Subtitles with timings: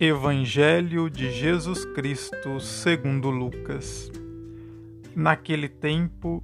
[0.00, 4.10] Evangelho de Jesus Cristo, segundo Lucas.
[5.14, 6.42] Naquele tempo,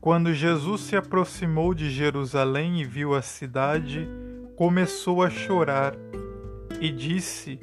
[0.00, 4.08] quando Jesus se aproximou de Jerusalém e viu a cidade,
[4.54, 5.96] começou a chorar
[6.80, 7.58] e disse: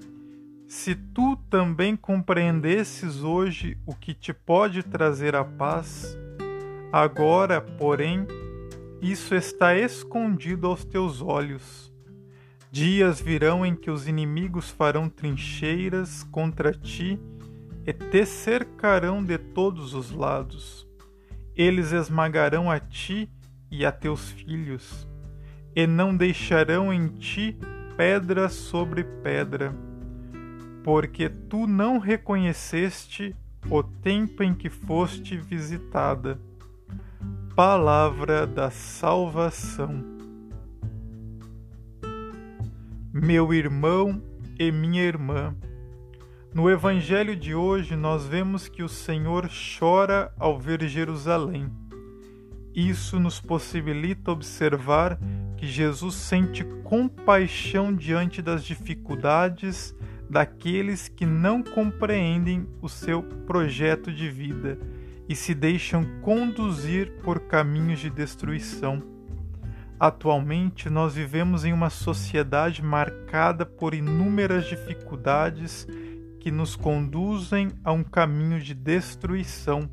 [0.67, 6.13] Se tu também compreendesses hoje o que te pode trazer a paz,
[6.91, 8.27] agora, porém,
[9.01, 11.90] isso está escondido aos teus olhos.
[12.71, 17.19] Dias virão em que os inimigos farão trincheiras contra ti
[17.85, 20.87] e te cercarão de todos os lados.
[21.53, 23.29] Eles esmagarão a ti
[23.69, 25.05] e a teus filhos,
[25.75, 27.57] e não deixarão em ti
[27.97, 29.75] pedra sobre pedra,
[30.81, 33.35] porque tu não reconheceste
[33.69, 36.39] o tempo em que foste visitada.
[37.53, 40.20] Palavra da salvação
[43.21, 44.19] meu irmão
[44.57, 45.55] e minha irmã.
[46.51, 49.47] No Evangelho de hoje, nós vemos que o Senhor
[49.77, 51.69] chora ao ver Jerusalém.
[52.73, 55.19] Isso nos possibilita observar
[55.55, 59.95] que Jesus sente compaixão diante das dificuldades
[60.27, 64.79] daqueles que não compreendem o seu projeto de vida
[65.29, 69.20] e se deixam conduzir por caminhos de destruição.
[70.01, 75.85] Atualmente, nós vivemos em uma sociedade marcada por inúmeras dificuldades
[76.39, 79.87] que nos conduzem a um caminho de destruição,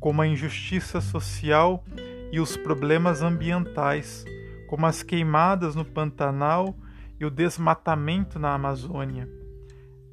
[0.00, 1.84] como a injustiça social
[2.32, 4.24] e os problemas ambientais,
[4.66, 6.76] como as queimadas no Pantanal
[7.20, 9.28] e o desmatamento na Amazônia.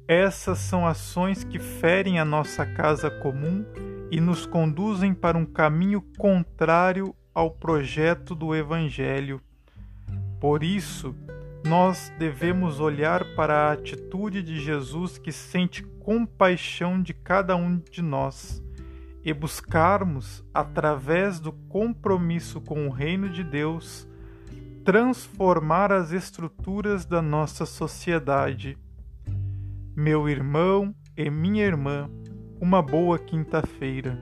[0.06, 3.66] Essas são ações que ferem a nossa casa comum
[4.08, 9.42] e nos conduzem para um caminho contrário ao projeto do Evangelho.
[10.40, 11.14] Por isso,
[11.66, 18.00] nós devemos olhar para a atitude de Jesus que sente compaixão de cada um de
[18.00, 18.64] nós
[19.22, 24.08] e buscarmos, através do compromisso com o Reino de Deus,
[24.82, 28.78] transformar as estruturas da nossa sociedade.
[29.94, 32.08] Meu irmão e minha irmã,
[32.58, 34.18] uma boa quinta-feira.